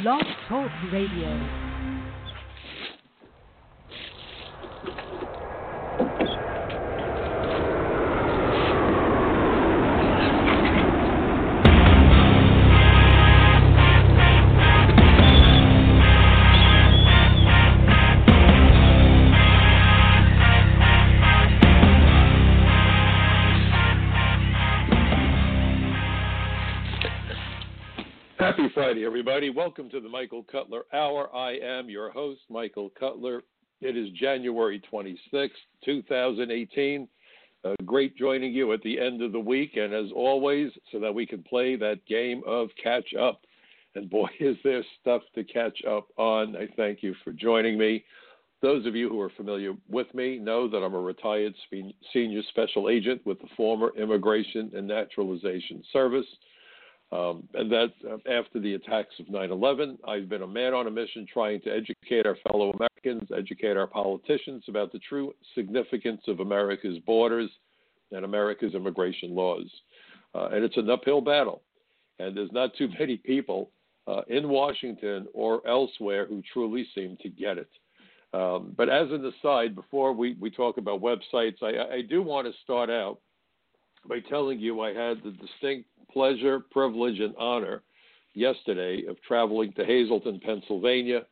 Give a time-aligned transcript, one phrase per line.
[0.00, 1.61] Blog Talk Radio.
[28.42, 29.50] Happy Friday, everybody.
[29.50, 31.32] Welcome to the Michael Cutler Hour.
[31.32, 33.44] I am your host, Michael Cutler.
[33.80, 35.50] It is January 26th,
[35.84, 37.06] 2018.
[37.64, 41.14] Uh, great joining you at the end of the week, and as always, so that
[41.14, 43.42] we can play that game of catch up.
[43.94, 46.56] And boy, is there stuff to catch up on.
[46.56, 48.04] I thank you for joining me.
[48.60, 51.54] Those of you who are familiar with me know that I'm a retired
[52.12, 56.26] senior special agent with the former Immigration and Naturalization Service.
[57.12, 60.86] Um, and that uh, after the attacks of 9 11, I've been a man on
[60.86, 66.22] a mission trying to educate our fellow Americans, educate our politicians about the true significance
[66.26, 67.50] of America's borders
[68.12, 69.70] and America's immigration laws.
[70.34, 71.60] Uh, and it's an uphill battle.
[72.18, 73.70] And there's not too many people
[74.06, 77.68] uh, in Washington or elsewhere who truly seem to get it.
[78.32, 82.46] Um, but as an aside, before we, we talk about websites, I, I do want
[82.46, 83.18] to start out
[84.08, 87.82] by telling you I had the distinct pleasure, privilege, and honor
[88.34, 91.22] yesterday of traveling to Hazleton, Pennsylvania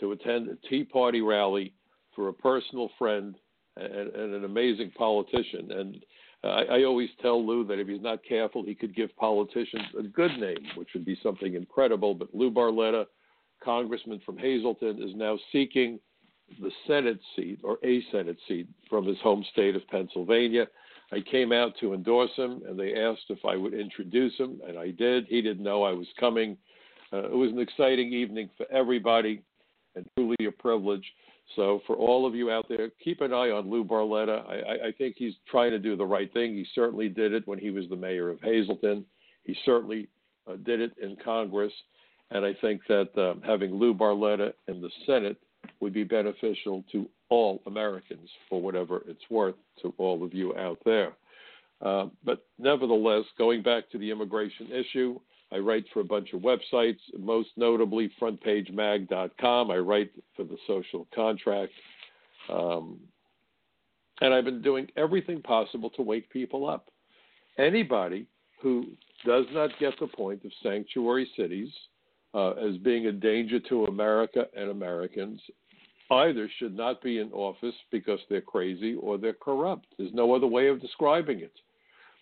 [0.00, 1.72] to attend a Tea Party rally
[2.14, 3.34] for a personal friend
[3.76, 5.70] and, and an amazing politician.
[5.72, 6.04] And
[6.42, 9.84] uh, I, I always tell Lou that if he's not careful, he could give politicians
[9.98, 12.14] a good name, which would be something incredible.
[12.14, 13.06] But Lou Barletta,
[13.62, 15.98] congressman from Hazleton, is now seeking
[16.60, 20.66] the Senate seat or a Senate seat from his home state of Pennsylvania.
[21.12, 24.78] I came out to endorse him, and they asked if I would introduce him, and
[24.78, 25.26] I did.
[25.26, 26.56] He didn't know I was coming.
[27.12, 29.42] Uh, it was an exciting evening for everybody,
[29.94, 31.04] and truly a privilege.
[31.56, 34.48] So, for all of you out there, keep an eye on Lou Barletta.
[34.48, 36.54] I, I think he's trying to do the right thing.
[36.54, 39.04] He certainly did it when he was the mayor of Hazleton.
[39.44, 40.08] He certainly
[40.48, 41.72] uh, did it in Congress,
[42.30, 45.36] and I think that um, having Lou Barletta in the Senate
[45.80, 50.78] would be beneficial to all Americans for whatever it's worth to all of you out
[50.84, 51.12] there.
[51.82, 55.18] Uh, but nevertheless, going back to the immigration issue,
[55.52, 59.70] I write for a bunch of websites, most notably frontpagemag.com.
[59.70, 61.72] I write for the social contract.
[62.48, 63.00] Um,
[64.20, 66.88] and I've been doing everything possible to wake people up.
[67.58, 68.26] Anybody
[68.62, 68.86] who
[69.26, 71.70] does not get the point of sanctuary cities
[72.32, 75.40] uh, as being a danger to America and Americans
[76.14, 79.86] either should not be in office because they're crazy or they're corrupt.
[79.98, 81.52] There's no other way of describing it.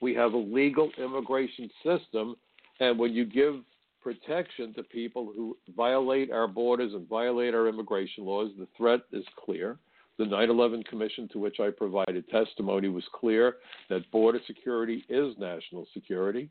[0.01, 2.35] We have a legal immigration system,
[2.81, 3.61] and when you give
[4.03, 9.25] protection to people who violate our borders and violate our immigration laws, the threat is
[9.45, 9.79] clear.
[10.19, 13.57] The 9 11 Commission, to which I provided testimony, was clear
[13.89, 16.51] that border security is national security.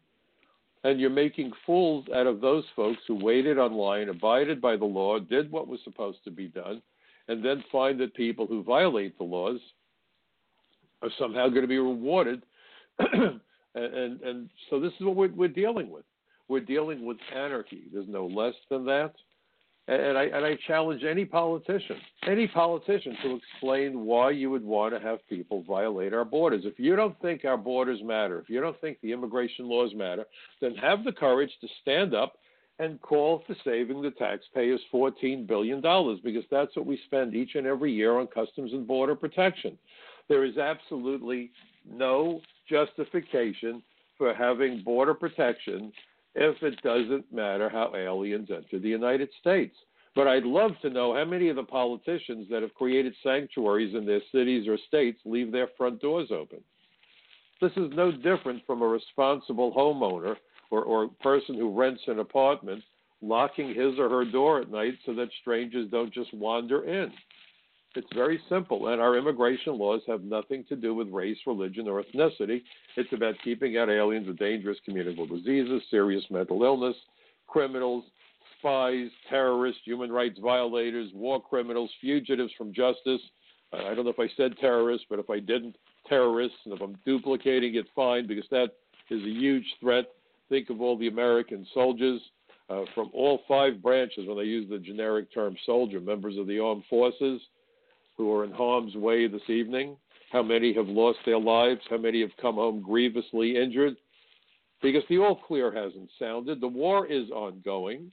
[0.84, 5.20] And you're making fools out of those folks who waited online, abided by the law,
[5.20, 6.82] did what was supposed to be done,
[7.28, 9.60] and then find that people who violate the laws
[11.02, 12.44] are somehow going to be rewarded.
[13.00, 13.40] and,
[13.76, 16.06] and, and so this is what we're, we're dealing with.
[16.48, 17.84] We're dealing with anarchy.
[17.94, 19.14] There's no less than that.
[19.88, 24.94] And I, and I challenge any politician, any politician, to explain why you would want
[24.94, 26.64] to have people violate our borders.
[26.66, 30.26] If you don't think our borders matter, if you don't think the immigration laws matter,
[30.62, 32.34] then have the courage to stand up
[32.80, 35.82] and call for saving the taxpayers $14 billion
[36.24, 39.78] because that's what we spend each and every year on Customs and Border Protection.
[40.30, 41.52] There is absolutely
[41.90, 43.84] no justification
[44.18, 45.92] for having border protection
[46.36, 49.76] if it doesn't matter how aliens enter the United States.
[50.16, 54.06] But I'd love to know how many of the politicians that have created sanctuaries in
[54.06, 56.60] their cities or states leave their front doors open.
[57.62, 60.36] This is no different from a responsible homeowner
[60.72, 62.84] or, or person who rents an apartment
[63.22, 67.12] locking his or her door at night so that strangers don't just wander in.
[67.94, 72.02] It's very simple, and our immigration laws have nothing to do with race, religion, or
[72.02, 72.62] ethnicity.
[72.96, 76.96] It's about keeping out aliens with dangerous communicable diseases, serious mental illness,
[77.48, 78.06] criminals,
[78.58, 83.22] spies, terrorists, human rights violators, war criminals, fugitives from justice.
[83.74, 85.76] I don't know if I said terrorists, but if I didn't,
[86.08, 86.58] terrorists.
[86.64, 88.70] And if I'm duplicating it, fine, because that
[89.10, 90.06] is a huge threat
[90.52, 92.22] think of all the American soldiers
[92.70, 96.60] uh, from all five branches, when they use the generic term soldier, members of the
[96.60, 97.42] armed forces
[98.18, 99.96] who are in harm's way this evening.
[100.32, 101.82] How many have lost their lives?
[101.90, 103.96] How many have come home grievously injured?
[104.82, 106.62] Because the all clear hasn't sounded.
[106.62, 108.12] The war is ongoing.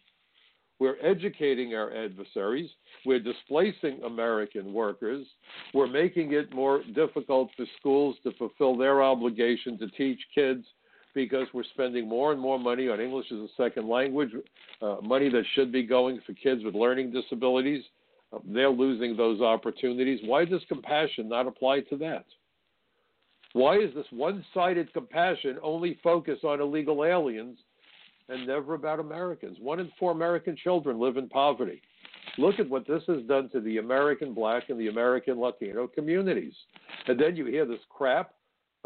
[0.81, 2.71] We're educating our adversaries.
[3.05, 5.27] We're displacing American workers.
[5.75, 10.65] We're making it more difficult for schools to fulfill their obligation to teach kids
[11.15, 14.31] because we're spending more and more money on English as a second language,
[14.83, 17.83] uh, money that should be going for kids with learning disabilities.
[18.33, 20.21] Uh, they're losing those opportunities.
[20.25, 22.25] Why does compassion not apply to that?
[23.55, 27.59] Why is this one sided compassion only focus on illegal aliens
[28.29, 29.57] and never about Americans?
[29.61, 31.81] One in four American children live in poverty.
[32.37, 36.53] Look at what this has done to the American black and the American Latino communities.
[37.07, 38.33] And then you hear this crap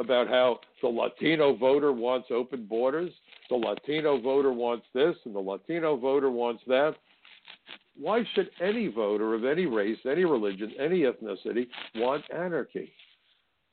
[0.02, 3.10] about how the Latino voter wants open borders,
[3.48, 6.94] the Latino voter wants this, and the Latino voter wants that.
[7.96, 12.92] Why should any voter of any race, any religion, any ethnicity want anarchy?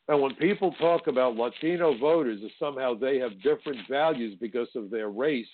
[0.07, 4.89] And when people talk about Latino voters as somehow they have different values because of
[4.89, 5.47] their race,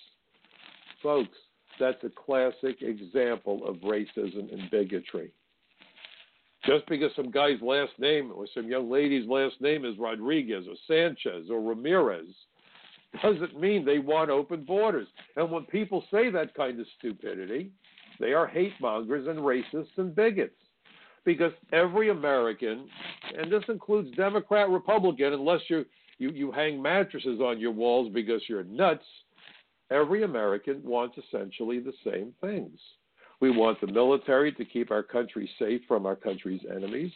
[1.02, 1.36] folks,
[1.78, 5.30] that's a classic example of racism and bigotry.
[6.66, 10.74] Just because some guy's last name or some young lady's last name is Rodriguez or
[10.88, 12.26] Sanchez or Ramirez
[13.22, 15.06] doesn't mean they want open borders.
[15.36, 17.70] And when people say that kind of stupidity,
[18.18, 20.56] they are hate mongers and racists and bigots.
[21.24, 22.88] Because every American,
[23.36, 25.84] and this includes Democrat, Republican, unless you,
[26.18, 29.04] you, you hang mattresses on your walls because you're nuts,
[29.90, 32.78] every American wants essentially the same things.
[33.40, 37.12] We want the military to keep our country safe from our country's enemies.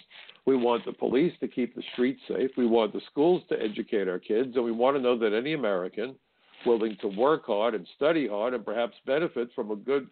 [0.47, 2.51] We want the police to keep the streets safe.
[2.57, 4.55] We want the schools to educate our kids.
[4.57, 6.15] And we want to know that any American
[6.67, 10.09] willing to work hard and study hard and perhaps benefit from a good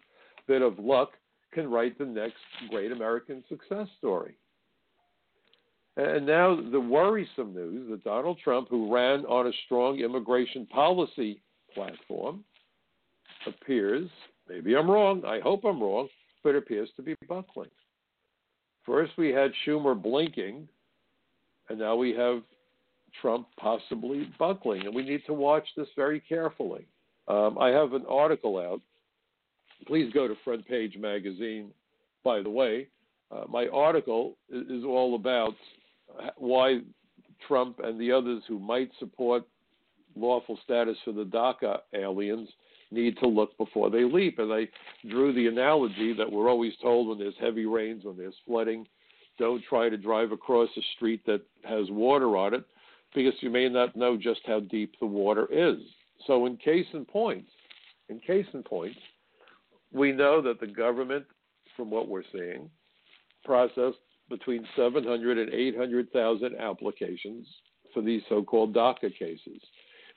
[0.47, 1.11] bit of luck
[1.53, 2.37] can write the next
[2.69, 4.35] great American success story.
[5.97, 11.41] And now the worrisome news that Donald Trump, who ran on a strong immigration policy
[11.73, 12.43] platform,
[13.45, 14.09] appears
[14.49, 15.23] Maybe I'm wrong.
[15.25, 16.07] I hope I'm wrong,
[16.43, 17.69] but it appears to be buckling.
[18.85, 20.67] First, we had Schumer blinking,
[21.69, 22.41] and now we have
[23.21, 26.87] Trump possibly buckling, and we need to watch this very carefully.
[27.27, 28.81] Um, I have an article out.
[29.85, 31.71] Please go to Front Page Magazine.
[32.23, 32.87] By the way,
[33.31, 35.53] uh, my article is, is all about
[36.37, 36.79] why
[37.47, 39.43] Trump and the others who might support
[40.15, 42.49] lawful status for the DACA aliens
[42.91, 44.39] need to look before they leap.
[44.39, 44.67] And I
[45.07, 48.87] drew the analogy that we're always told when there's heavy rains, when there's flooding,
[49.37, 52.63] don't try to drive across a street that has water on it
[53.15, 55.77] because you may not know just how deep the water is.
[56.27, 57.45] So, in case in point,
[58.09, 58.95] in case in point,
[59.93, 61.25] we know that the government,
[61.75, 62.69] from what we're seeing,
[63.45, 63.97] processed
[64.29, 67.47] between 700 and 800,000 applications
[67.93, 69.61] for these so-called DACA cases.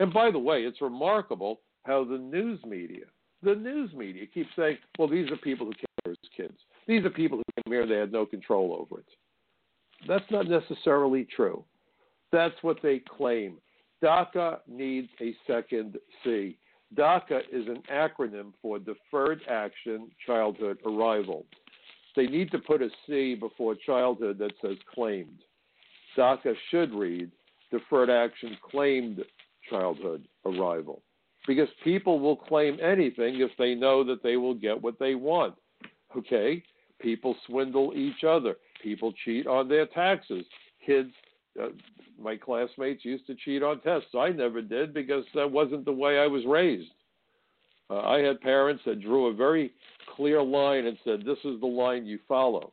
[0.00, 3.05] And by the way, it's remarkable how the news media,
[3.43, 6.58] the news media keeps saying, well, these are people who care as kids.
[6.87, 9.06] These are people who came here, they had no control over it.
[10.06, 11.64] That's not necessarily true.
[12.31, 13.58] That's what they claim.
[14.02, 16.56] DACA needs a second C.
[16.96, 21.46] DACA is an acronym for Deferred Action Childhood Arrival.
[22.17, 25.38] They need to put a C before childhood that says claimed.
[26.17, 27.31] DACA should read
[27.70, 29.25] Deferred Action Claimed
[29.70, 31.02] Childhood Arrival
[31.46, 35.54] because people will claim anything if they know that they will get what they want.
[36.16, 36.62] Okay?
[37.00, 38.56] People swindle each other.
[38.82, 40.44] People cheat on their taxes.
[40.84, 41.11] Kids,
[41.61, 41.68] uh,
[42.20, 44.11] my classmates used to cheat on tests.
[44.16, 46.90] I never did because that wasn't the way I was raised.
[47.90, 49.72] Uh, I had parents that drew a very
[50.16, 52.72] clear line and said, This is the line you follow.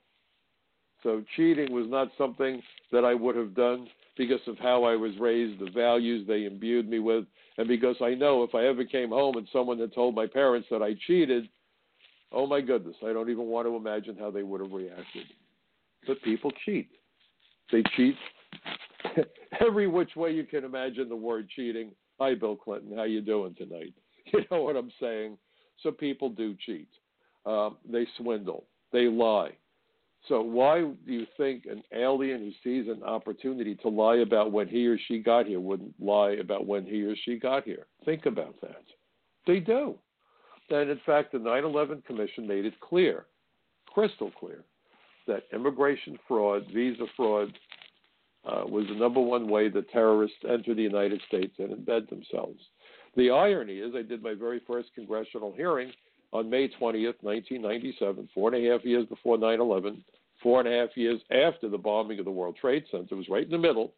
[1.04, 2.62] So cheating was not something
[2.92, 6.90] that I would have done because of how I was raised, the values they imbued
[6.90, 7.26] me with,
[7.60, 10.70] and because I know if I ever came home and someone had told my parents
[10.72, 11.50] that I cheated,
[12.32, 15.26] oh my goodness, I don't even want to imagine how they would have reacted.
[16.08, 16.90] But people cheat.
[17.70, 18.16] They cheat
[19.60, 21.92] every which way you can imagine the word cheating.
[22.18, 22.96] Hi, Bill Clinton.
[22.96, 23.94] How you doing tonight?
[24.32, 25.40] You know what I'm saying?
[25.82, 26.88] So people do cheat.
[27.48, 28.66] Um, they swindle.
[28.94, 29.54] They lie.
[30.28, 34.68] So why do you think an alien who sees an opportunity to lie about when
[34.68, 37.88] he or she got here wouldn't lie about when he or she got here?
[38.06, 38.84] Think about that.
[39.48, 39.96] They do.
[40.70, 43.26] And in fact, the 9 11 Commission made it clear,
[43.88, 44.64] crystal clear,
[45.26, 47.58] that immigration fraud, visa fraud,
[48.46, 52.60] uh, was the number one way that terrorists enter the United States and embed themselves.
[53.18, 55.92] The irony is, I did my very first congressional hearing
[56.32, 60.04] on May 20th, 1997, four and a half years before 9 11,
[60.42, 63.46] four and a half years after the bombing of the World Trade Center, was right
[63.46, 63.94] in the middle.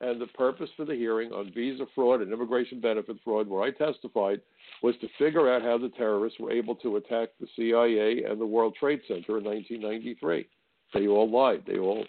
[0.00, 3.72] And the purpose for the hearing on visa fraud and immigration benefit fraud, where I
[3.72, 4.40] testified,
[4.80, 8.46] was to figure out how the terrorists were able to attack the CIA and the
[8.46, 10.46] World Trade Center in 1993.
[10.94, 11.64] They all lied.
[11.66, 12.04] They all,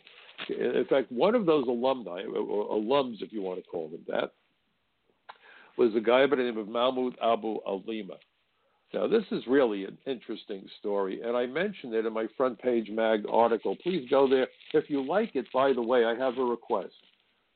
[0.49, 4.33] in fact, one of those alumni, or alums, if you want to call them that,
[5.75, 8.15] was a guy by the name of Mahmoud Abu Alima.
[8.93, 12.89] Now, this is really an interesting story, and I mentioned it in my front page
[12.89, 13.75] mag article.
[13.83, 14.47] Please go there.
[14.73, 16.93] If you like it, by the way, I have a request.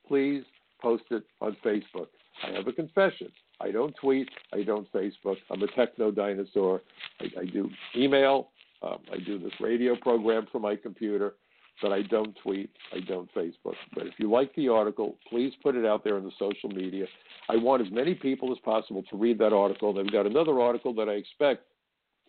[0.07, 0.43] Please
[0.79, 2.07] post it on Facebook.
[2.45, 3.29] I have a confession.
[3.59, 4.29] I don't tweet.
[4.53, 5.37] I don't Facebook.
[5.49, 6.81] I'm a techno dinosaur.
[7.19, 8.49] I, I do email.
[8.83, 11.35] Um, I do this radio program from my computer,
[11.81, 12.69] but I don't tweet.
[12.93, 13.75] I don't Facebook.
[13.93, 17.05] But if you like the article, please put it out there in the social media.
[17.49, 19.93] I want as many people as possible to read that article.
[19.93, 21.63] They've got another article that I expect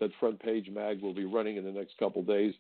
[0.01, 2.55] that Front Page Mag will be running in the next couple days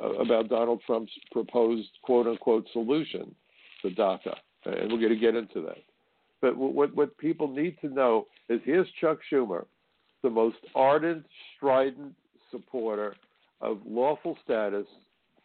[0.00, 3.34] uh, about Donald Trump's proposed quote unquote solution
[3.82, 4.34] to DACA.
[4.64, 5.76] And we're going to get into that.
[6.40, 9.66] But what, what people need to know is here's Chuck Schumer,
[10.22, 12.14] the most ardent, strident
[12.50, 13.14] supporter
[13.60, 14.86] of lawful status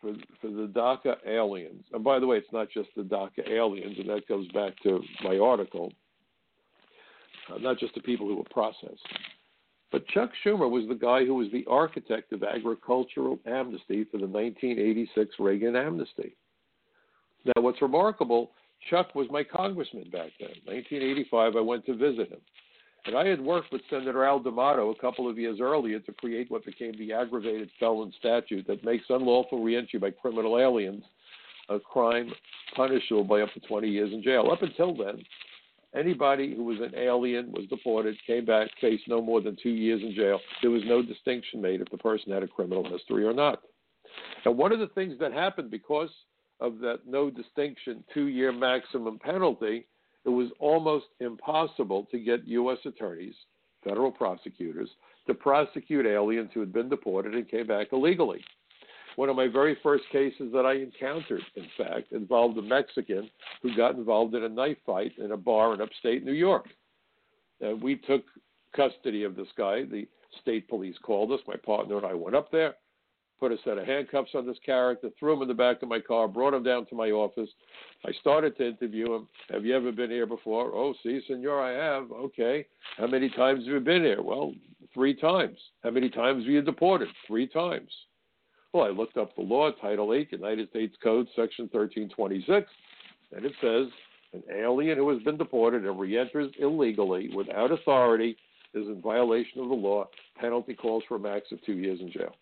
[0.01, 1.83] for, for the DACA aliens.
[1.93, 5.01] And by the way, it's not just the DACA aliens, and that goes back to
[5.23, 5.91] my article
[7.49, 9.01] uh, not just the people who were processed.
[9.91, 14.27] But Chuck Schumer was the guy who was the architect of agricultural amnesty for the
[14.27, 16.35] 1986 Reagan amnesty.
[17.45, 18.51] Now, what's remarkable,
[18.89, 20.49] Chuck was my congressman back then.
[20.65, 22.39] 1985, I went to visit him.
[23.05, 26.51] And I had worked with Senator Al D'Amato a couple of years earlier to create
[26.51, 31.03] what became the aggravated felon statute that makes unlawful reentry by criminal aliens
[31.69, 32.31] a crime
[32.75, 34.49] punishable by up to 20 years in jail.
[34.51, 35.23] Up until then,
[35.95, 40.01] Anybody who was an alien was deported, came back, faced no more than two years
[40.03, 40.39] in jail.
[40.61, 43.63] There was no distinction made if the person had a criminal history or not.
[44.45, 46.11] And one of the things that happened because
[46.59, 49.87] of that no distinction two year maximum penalty,
[50.25, 52.79] it was almost impossible to get U.S.
[52.85, 53.35] attorneys,
[53.83, 54.89] federal prosecutors,
[55.27, 58.43] to prosecute aliens who had been deported and came back illegally.
[59.15, 63.29] One of my very first cases that I encountered, in fact, involved a Mexican
[63.61, 66.65] who got involved in a knife fight in a bar in upstate New York.
[67.81, 68.23] We took
[68.75, 69.83] custody of this guy.
[69.83, 70.07] The
[70.41, 71.39] state police called us.
[71.47, 72.75] My partner and I went up there,
[73.39, 75.99] put a set of handcuffs on this character, threw him in the back of my
[75.99, 77.49] car, brought him down to my office.
[78.05, 79.27] I started to interview him.
[79.51, 80.71] Have you ever been here before?
[80.73, 82.11] Oh, see, senor, I have.
[82.11, 82.65] Okay.
[82.97, 84.21] How many times have you been here?
[84.21, 84.53] Well,
[84.93, 85.57] three times.
[85.83, 87.07] How many times were you been deported?
[87.27, 87.91] Three times.
[88.73, 92.69] Well, I looked up the law, Title 8, United States Code, Section 1326,
[93.35, 93.87] and it says
[94.33, 98.37] an alien who has been deported and reenters illegally without authority
[98.75, 100.07] is in violation of the law.
[100.39, 102.35] Penalty calls for a max of two years in jail.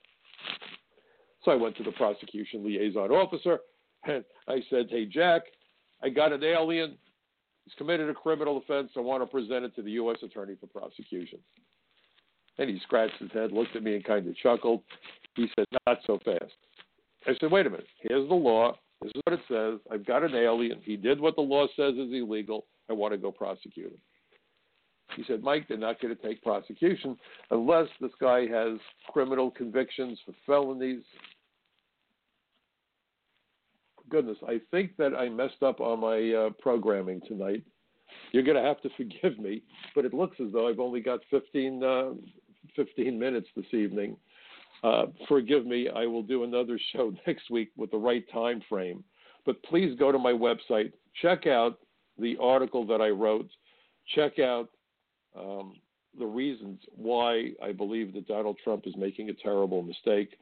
[1.48, 3.60] So I went to the prosecution liaison officer
[4.04, 5.44] and I said, Hey, Jack,
[6.04, 6.98] I got an alien.
[7.64, 8.92] He's committed a criminal offense.
[8.98, 10.18] I want to present it to the U.S.
[10.22, 11.40] Attorney for prosecution.
[12.58, 14.82] And he scratched his head, looked at me, and kind of chuckled.
[15.38, 16.52] He said, Not so fast.
[17.26, 17.88] I said, Wait a minute.
[18.02, 18.74] Here's the law.
[19.02, 19.80] This is what it says.
[19.90, 20.82] I've got an alien.
[20.84, 22.66] He did what the law says is illegal.
[22.90, 24.00] I want to go prosecute him.
[25.16, 27.18] He said, Mike, they're not going to take prosecution
[27.52, 28.80] unless this guy has
[29.14, 31.04] criminal convictions for felonies.
[34.10, 37.64] Goodness, I think that I messed up on my uh, programming tonight.
[38.32, 39.64] You're going to have to forgive me,
[39.96, 42.10] but it looks as though I've only got 15, uh,
[42.76, 44.18] 15 minutes this evening.
[44.84, 49.04] Uh, forgive me, I will do another show next week with the right time frame.
[49.46, 51.80] But please go to my website, check out
[52.20, 53.50] the article that I wrote,
[54.16, 54.70] check out
[55.38, 55.76] um,
[56.18, 60.38] the reasons why I believe that Donald Trump is making a terrible mistake.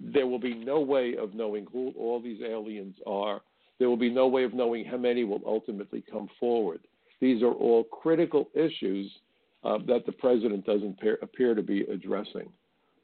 [0.00, 3.40] There will be no way of knowing who all these aliens are.
[3.78, 6.80] There will be no way of knowing how many will ultimately come forward.
[7.20, 9.10] These are all critical issues
[9.64, 12.50] uh, that the president doesn't appear, appear to be addressing.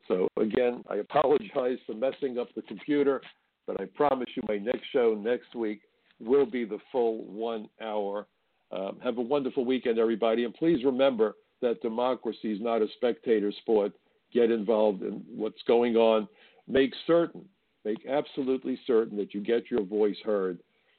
[0.09, 3.21] So, again, I apologize for messing up the computer,
[3.67, 5.83] but I promise you my next show next week
[6.21, 8.27] will be the full one hour.
[8.71, 10.45] Um, have a wonderful weekend, everybody.
[10.45, 13.93] And please remember that democracy is not a spectator sport.
[14.33, 16.27] Get involved in what's going on.
[16.69, 17.45] Make certain,
[17.85, 20.59] make absolutely certain that you get your voice heard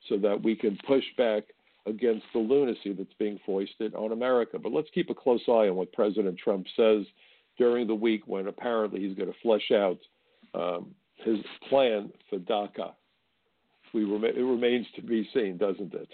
[0.10, 1.44] so that we can push back
[1.86, 4.58] against the lunacy that's being foisted on America.
[4.60, 7.06] But let's keep a close eye on what President Trump says
[7.58, 10.00] during the week when apparently he's going to flesh out
[10.54, 11.40] um, his
[11.70, 12.94] plan for DACA.
[13.94, 16.10] We rem- it remains to be seen, doesn't it?